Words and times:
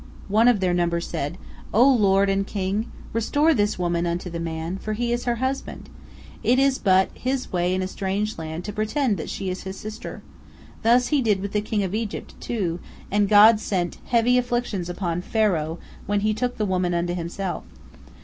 One 0.29 0.47
of 0.47 0.61
their 0.61 0.73
number 0.73 0.99
said: 0.99 1.37
"O 1.71 1.87
lord 1.87 2.27
and 2.27 2.47
king! 2.47 2.91
Restore 3.13 3.53
this 3.53 3.77
woman 3.77 4.07
unto 4.07 4.31
the 4.31 4.39
man, 4.39 4.77
for 4.79 4.93
he 4.93 5.13
is 5.13 5.25
her 5.25 5.35
husband. 5.35 5.91
It 6.41 6.57
is 6.57 6.79
but 6.79 7.09
his 7.13 7.53
way 7.53 7.75
in 7.75 7.83
a 7.83 7.87
strange 7.87 8.39
land 8.39 8.63
to 8.65 8.73
pretend 8.73 9.17
that 9.17 9.29
she 9.29 9.51
is 9.51 9.61
his 9.61 9.77
sister. 9.77 10.23
Thus 10.81 11.09
did 11.11 11.27
he 11.27 11.35
with 11.35 11.51
the 11.51 11.61
king 11.61 11.83
of 11.83 11.93
Egypt, 11.93 12.33
too, 12.39 12.79
and 13.11 13.29
God 13.29 13.59
sent 13.59 13.99
heavy 14.05 14.39
afflictions 14.39 14.89
upon 14.89 15.21
Pharaoh 15.21 15.77
when 16.07 16.21
he 16.21 16.33
took 16.33 16.57
the 16.57 16.65
woman 16.65 16.95
unto 16.95 17.13
himself. 17.13 17.63